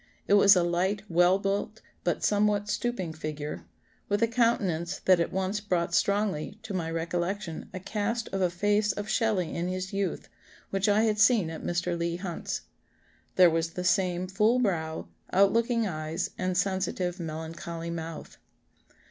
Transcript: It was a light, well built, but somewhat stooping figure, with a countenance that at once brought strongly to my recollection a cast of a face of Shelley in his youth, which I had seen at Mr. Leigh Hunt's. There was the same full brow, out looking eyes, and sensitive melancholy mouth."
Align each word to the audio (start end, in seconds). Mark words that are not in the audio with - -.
It 0.27 0.33
was 0.33 0.55
a 0.55 0.63
light, 0.63 1.03
well 1.09 1.37
built, 1.37 1.79
but 2.03 2.23
somewhat 2.23 2.67
stooping 2.69 3.13
figure, 3.13 3.65
with 4.09 4.23
a 4.23 4.27
countenance 4.27 4.97
that 5.05 5.19
at 5.19 5.31
once 5.31 5.59
brought 5.61 5.93
strongly 5.93 6.57
to 6.63 6.73
my 6.73 6.89
recollection 6.89 7.69
a 7.71 7.79
cast 7.79 8.27
of 8.29 8.41
a 8.41 8.49
face 8.49 8.91
of 8.93 9.07
Shelley 9.07 9.53
in 9.53 9.67
his 9.67 9.93
youth, 9.93 10.27
which 10.71 10.89
I 10.89 11.03
had 11.03 11.19
seen 11.19 11.51
at 11.51 11.61
Mr. 11.61 11.95
Leigh 11.95 12.15
Hunt's. 12.15 12.61
There 13.35 13.51
was 13.51 13.73
the 13.73 13.83
same 13.83 14.25
full 14.27 14.57
brow, 14.57 15.07
out 15.31 15.53
looking 15.53 15.85
eyes, 15.85 16.31
and 16.35 16.57
sensitive 16.57 17.19
melancholy 17.19 17.91
mouth." 17.91 18.39